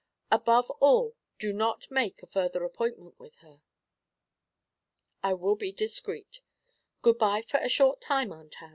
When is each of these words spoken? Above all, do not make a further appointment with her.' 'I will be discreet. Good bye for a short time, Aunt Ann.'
Above 0.31 0.71
all, 0.81 1.15
do 1.37 1.53
not 1.53 1.91
make 1.91 2.23
a 2.23 2.25
further 2.25 2.63
appointment 2.63 3.19
with 3.19 3.35
her.' 3.35 3.61
'I 5.21 5.33
will 5.35 5.55
be 5.55 5.71
discreet. 5.71 6.41
Good 7.03 7.19
bye 7.19 7.43
for 7.43 7.57
a 7.59 7.69
short 7.69 8.01
time, 8.01 8.31
Aunt 8.33 8.59
Ann.' 8.63 8.69